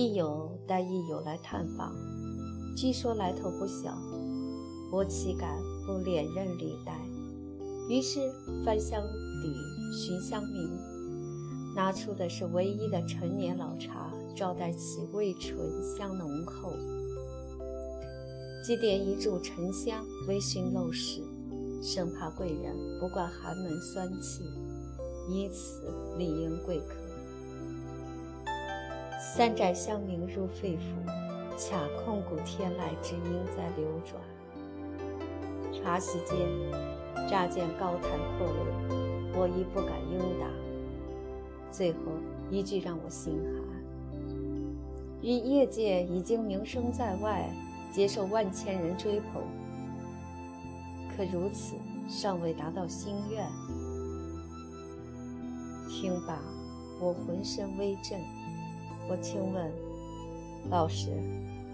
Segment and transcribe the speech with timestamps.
[0.00, 1.92] 亦友带亦友来探访，
[2.76, 3.98] 据说来头不小，
[4.92, 6.96] 我岂敢不连任礼待？
[7.88, 8.20] 于是
[8.64, 9.02] 翻箱
[9.42, 9.52] 底
[9.92, 10.70] 寻香茗。
[11.74, 16.70] 拿出的是唯一的陈年老茶，招待其味醇香浓厚。
[18.64, 21.22] 即点一柱沉香，微醺陋室，
[21.82, 24.44] 生怕贵人不惯寒门酸气，
[25.28, 27.07] 以此理应贵客。
[29.34, 30.80] 三盏香茗入肺腑，
[31.56, 34.20] 恰空谷天籁之音在流转。
[35.70, 36.38] 茶席间，
[37.28, 40.48] 乍见高谈阔论，我亦不敢应答。
[41.70, 41.98] 最后
[42.50, 43.62] 一句让我心寒：
[45.20, 47.48] 于业界已经名声在外，
[47.92, 49.42] 接受万千人追捧，
[51.14, 51.76] 可如此
[52.08, 53.46] 尚未达到心愿。
[55.86, 56.40] 听罢，
[56.98, 58.18] 我浑身微震。
[59.10, 59.72] 我轻问
[60.70, 61.10] 老师：“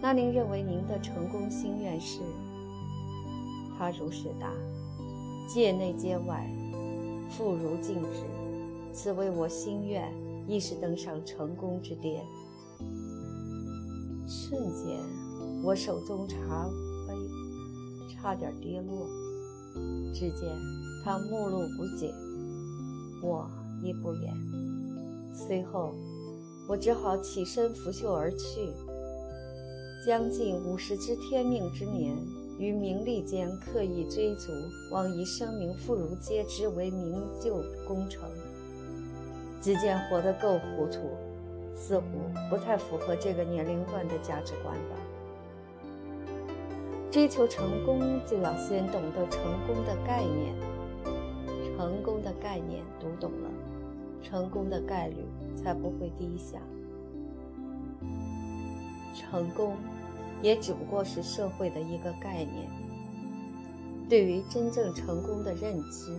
[0.00, 2.20] 那您认为您的成功心愿是？”
[3.76, 4.52] 他如实答
[5.52, 6.48] ：“界内界外，
[7.30, 8.20] 妇孺尽之。”
[8.94, 10.08] 此为我心愿，
[10.46, 12.24] 亦是登上成功之巅。
[14.28, 15.00] 瞬间，
[15.64, 16.36] 我手中茶
[17.08, 19.08] 杯差点跌落。
[20.14, 20.48] 只见
[21.04, 22.14] 他目露不解，
[23.20, 23.50] 我
[23.82, 24.32] 亦不言。
[25.34, 25.92] 随后，
[26.66, 28.72] 我只好起身拂袖而去。
[30.06, 32.16] 将近五十之天命之年，
[32.58, 34.52] 于名利间刻意追逐，
[34.90, 38.28] 妄以声名妇孺皆知为名就功成。
[39.62, 41.16] 只见活得够糊涂，
[41.74, 42.04] 似乎
[42.50, 44.96] 不太符合这个年龄段的价值观吧。
[47.10, 50.54] 追求成功，就要先懂得成功的概念。
[51.76, 53.50] 成功的概念读懂了，
[54.24, 55.16] 成功的概率
[55.54, 56.58] 才不会低下。
[59.14, 59.76] 成功，
[60.42, 62.66] 也只不过是社会的一个概念。
[64.08, 66.18] 对于真正成功的认知。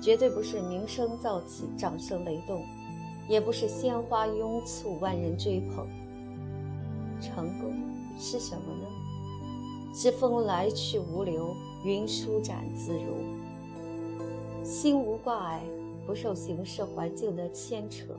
[0.00, 2.62] 绝对不是名声噪起、掌声雷动，
[3.28, 5.88] 也不是鲜花拥簇、万人追捧。
[7.20, 7.74] 成功
[8.16, 8.86] 是什么呢？
[9.92, 11.52] 是风来去无留，
[11.84, 13.16] 云舒展自如，
[14.64, 15.62] 心无挂碍，
[16.08, 18.14] 不受形势环境的牵扯，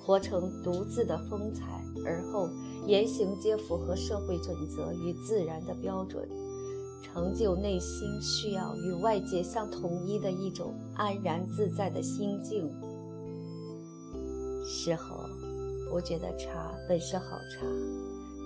[0.00, 2.48] 活成独自的风采，而后
[2.86, 6.28] 言行皆符合社会准则与自然的标准。
[7.02, 12.70] 成就内心需要与外界相统一的一种安然自在的心境。
[14.64, 15.16] 事后，
[15.92, 17.66] 我觉得茶本是好茶，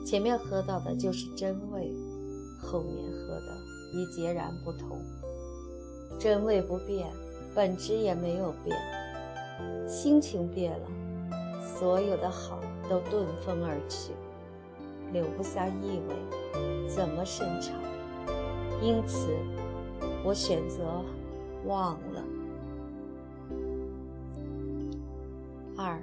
[0.07, 1.95] 前面喝到的就是真味，
[2.59, 3.59] 后面喝的
[3.93, 4.99] 已截然不同。
[6.19, 7.07] 真味不变，
[7.55, 8.77] 本质也没有变，
[9.89, 10.87] 心情变了，
[11.61, 14.13] 所有的好都遁风而去，
[15.13, 17.75] 留不下意味，怎么深长？
[18.81, 19.29] 因此，
[20.25, 21.03] 我选择
[21.67, 22.25] 忘了。
[25.77, 26.01] 二，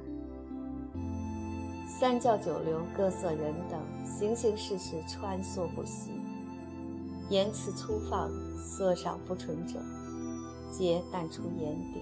[1.88, 6.12] 三教九流、各色人等，形形事事穿梭不息，
[7.30, 9.80] 言辞粗放、色赏不纯者，
[10.78, 12.02] 皆淡出眼底。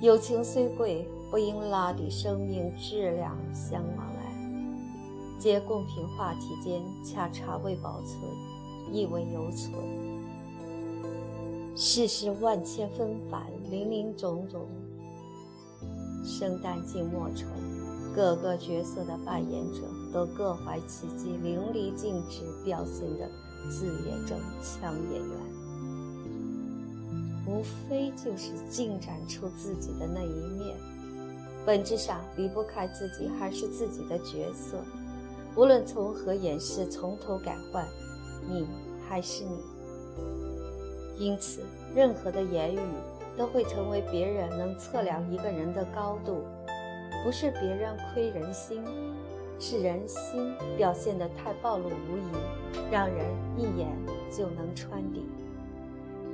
[0.00, 4.20] 友情虽贵，不应拉低生命质量相往来。
[5.38, 8.20] 皆共品话题间，恰茶味保存。
[8.92, 9.72] 意味犹存。
[11.76, 14.66] 世事万千纷繁，林林总总，
[16.24, 17.46] 生旦净末丑，
[18.14, 23.30] 各个角色的扮演者都各怀奇技，淋漓尽致表现的
[23.70, 25.30] 自也正腔也圆，
[27.60, 30.74] 无非就是尽展出自己的那一面，
[31.66, 34.82] 本质上离不开自己还是自己的角色，
[35.54, 37.86] 无论从何掩饰，从头改换。
[38.48, 38.66] 你
[39.06, 41.60] 还是你，因此，
[41.94, 42.80] 任何的言语
[43.36, 46.42] 都会成为别人能测量一个人的高度。
[47.22, 48.82] 不是别人窥人心，
[49.58, 53.26] 是人心表现得太暴露无遗，让人
[53.58, 53.94] 一眼
[54.34, 55.26] 就能穿底。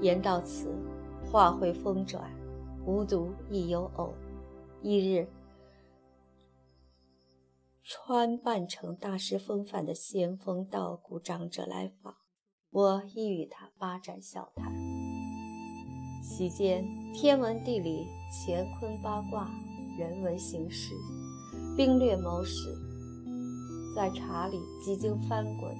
[0.00, 0.68] 言到此，
[1.30, 2.30] 话会风转，
[2.86, 4.14] 无独亦有偶。
[4.82, 5.28] 一日。
[7.82, 12.16] 穿扮成大师风范的仙风道骨长者来访，
[12.70, 14.72] 我亦与他八盏笑谈。
[16.22, 16.84] 席间，
[17.14, 18.04] 天文地理、
[18.44, 19.48] 乾坤八卦、
[19.96, 20.94] 人文形势、
[21.76, 22.54] 兵略谋士，
[23.94, 25.76] 在茶里几经翻滚，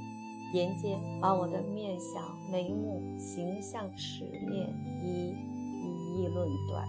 [0.56, 4.75] 沿间把我的面相、眉目、形象、齿面
[5.05, 5.35] 一
[5.82, 6.88] 一一论断。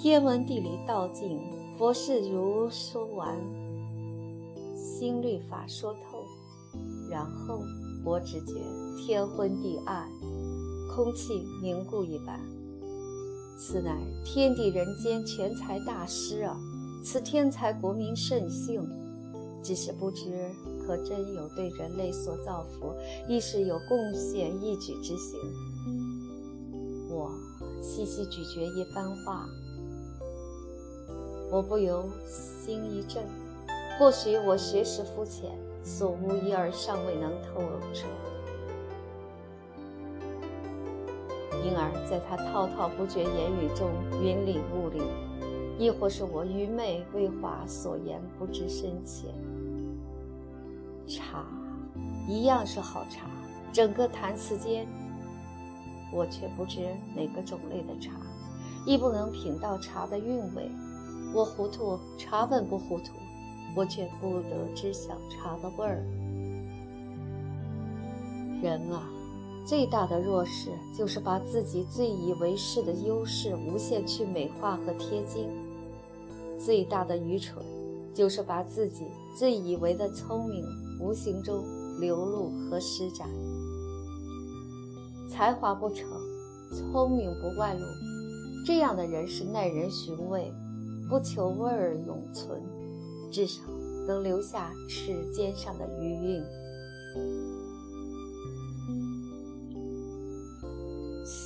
[0.00, 1.40] 天文地理道尽，
[1.76, 3.36] 佛事如说完，
[4.76, 6.24] 心律法说透，
[7.10, 7.58] 然后
[8.04, 8.54] 我只觉
[8.96, 10.08] 天昏地暗，
[10.94, 12.38] 空气凝固一般。
[13.58, 16.56] 此乃天地人间全才大师啊！
[17.02, 18.88] 此天才国民圣性，
[19.62, 20.50] 只是不知
[20.86, 22.94] 可真有对人类所造福，
[23.28, 25.38] 亦是有贡献一举之行。
[27.10, 27.30] 我
[27.82, 29.46] 细细咀嚼一番话，
[31.50, 33.24] 我不由心一震。
[33.98, 35.50] 或许我学识肤浅，
[35.84, 37.60] 所悟一二尚未能透
[37.92, 38.06] 彻，
[41.62, 43.90] 因而在他滔滔不绝言语中
[44.22, 45.02] 云里雾里。
[45.80, 49.30] 亦或是我愚昧未华所言不知深浅。
[51.08, 51.46] 茶，
[52.28, 53.30] 一样是好茶。
[53.72, 54.86] 整个坛词间，
[56.12, 56.80] 我却不知
[57.16, 58.12] 哪个种类的茶，
[58.84, 60.70] 亦不能品到茶的韵味。
[61.32, 63.14] 我糊涂，茶本不糊涂，
[63.74, 66.04] 我却不得知晓茶的味儿。
[68.62, 69.08] 人啊，
[69.64, 75.48] 最大的弱势就是把自己自以为是的优势无限去美化和贴金。
[76.64, 77.64] 最大的愚蠢，
[78.14, 79.04] 就是把自己
[79.38, 80.64] 最以为的聪明，
[81.00, 81.64] 无形中
[81.98, 83.28] 流露和施展。
[85.30, 86.06] 才华不成，
[86.70, 87.80] 聪明不外露，
[88.66, 90.52] 这样的人是耐人寻味，
[91.08, 92.60] 不求味儿永存，
[93.30, 93.62] 至少
[94.06, 96.44] 能留下齿尖上的余韵。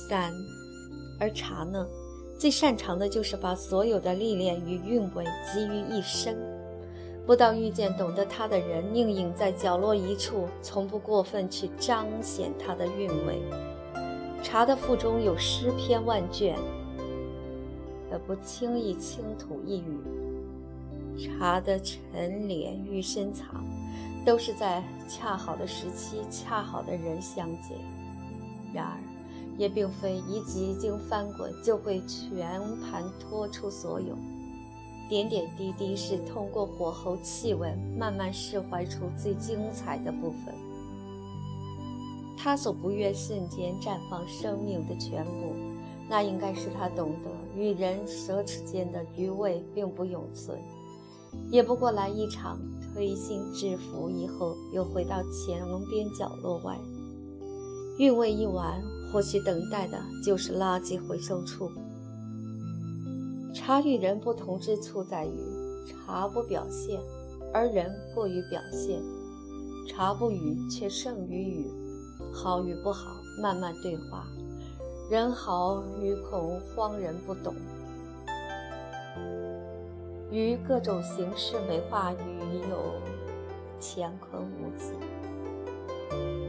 [0.09, 0.33] 三，
[1.19, 1.87] 而茶呢？
[2.37, 6.37] 最擅长的就是把所有的历练与韵味集于一身，
[7.25, 13.41] 不到遇见懂得它的人，宁隐在角落一处，从不过分去彰显它的韵味。
[14.43, 16.57] 茶的腹中有诗篇万卷，
[18.11, 19.97] 而不轻易倾吐一语。
[21.17, 21.99] 茶的沉
[22.43, 23.65] 敛与深藏，
[24.25, 27.77] 都是在恰好的时期，恰好的人相见。
[28.73, 29.04] 然而。
[29.57, 34.17] 也并非一几经翻滚就会全盘托出所有，
[35.09, 40.53] 点点滴滴是通过火候气温慢慢释怀出最精彩的部分。
[42.37, 45.53] 他所不愿瞬间绽放生命的全部，
[46.09, 50.59] 那应该是他懂得与人奢侈间的余味并不永存，
[51.49, 52.59] 也不过来一场
[52.93, 56.77] 推心置腹以后，又回到前边角落外，
[57.97, 58.83] 韵味一完。
[59.11, 61.71] 或许等待的就是垃圾回收处。
[63.53, 65.39] 茶与人不同之处在于，
[65.87, 66.99] 茶不表现，
[67.53, 69.01] 而人过于表现；
[69.87, 71.71] 茶不语，却胜于语。
[72.33, 74.27] 好与不好，慢慢对话。
[75.09, 77.55] 人好与恐慌，人不懂。
[80.31, 82.17] 于各种形式美化语
[82.69, 83.01] 有
[83.79, 84.91] 乾坤无极。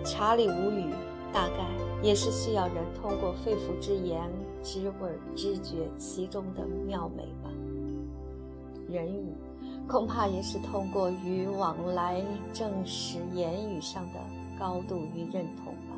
[0.05, 0.93] 茶里无语。
[1.33, 1.67] 大概
[2.03, 4.31] 也是需要人通过肺腑之言、
[4.63, 7.51] 知味、知觉其中的妙美吧。
[8.89, 9.35] 人语
[9.89, 14.21] 恐怕也是通过语往来证实言语上的
[14.59, 15.97] 高度与认同吧。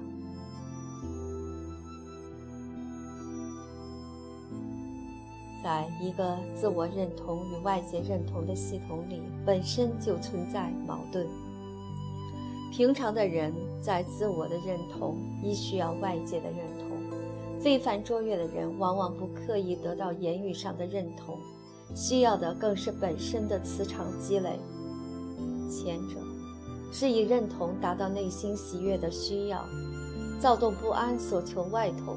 [5.62, 11.26] 在一个自我认同与外界认同的系统里，本身就存在矛盾。
[12.70, 16.88] 平常的人在自我的认同，亦需要外界的认同。
[17.60, 21.36] 非凡卓越的人，往往不刻意得到言语上的认同，
[21.94, 24.60] 需要的更是本身的磁场积累。
[25.68, 26.16] 前者
[26.92, 29.64] 是以认同达到内心喜悦的需要，
[30.38, 32.16] 躁动不安所求外同；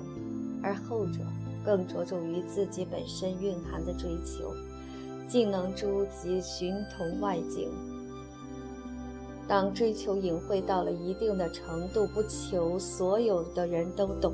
[0.61, 1.19] 而后者
[1.65, 4.53] 更着重于自己本身蕴含的追求，
[5.27, 7.69] 竟能诸及寻同外境。
[9.51, 14.33] 当追求隐晦到了一定的程度，不求所有的人都懂，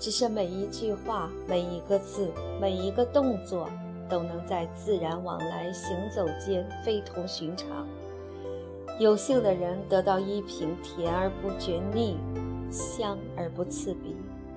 [0.00, 3.68] 只是每一句话、每一个字、每一个动作，
[4.08, 7.86] 都能在自然往来行走间非同寻常。
[8.98, 12.16] 有幸的人得到一品甜而不觉腻，
[12.70, 14.16] 香而不刺鼻，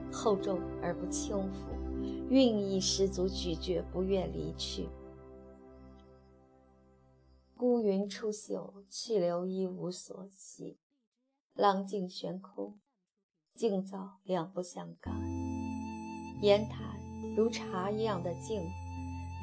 [0.10, 1.76] 厚重而不轻浮，
[2.30, 4.88] 韵意十足，咀嚼不愿离去。
[7.58, 10.76] 孤云出岫，去留一无所栖。
[11.54, 12.78] 浪静悬空，
[13.56, 15.14] 静躁两不相干。
[16.42, 17.00] 言谈
[17.38, 18.62] 如茶一样的静，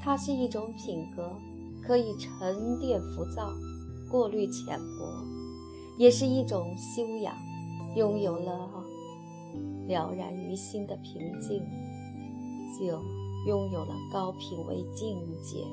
[0.02, 1.32] 它是一种品格，
[1.82, 3.50] 可以沉淀浮躁，
[4.10, 5.24] 过滤浅薄，
[5.98, 7.34] 也是一种修养。
[7.96, 8.84] 拥有了
[9.88, 11.62] 了然于心的平静，
[12.78, 13.02] 就
[13.46, 15.64] 拥有了高品位境界。